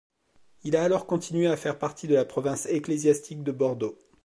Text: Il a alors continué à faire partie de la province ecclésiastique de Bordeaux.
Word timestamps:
Il 0.63 0.75
a 0.75 0.83
alors 0.83 1.05
continué 1.05 1.45
à 1.45 1.55
faire 1.55 1.77
partie 1.77 2.07
de 2.07 2.15
la 2.15 2.25
province 2.25 2.65
ecclésiastique 2.65 3.43
de 3.43 3.51
Bordeaux. 3.51 3.99